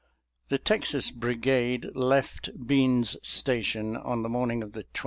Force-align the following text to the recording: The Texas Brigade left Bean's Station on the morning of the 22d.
The 0.47 0.57
Texas 0.57 1.11
Brigade 1.11 1.91
left 1.93 2.49
Bean's 2.65 3.17
Station 3.21 3.95
on 3.95 4.23
the 4.23 4.29
morning 4.29 4.63
of 4.63 4.71
the 4.71 4.83
22d. 4.85 4.99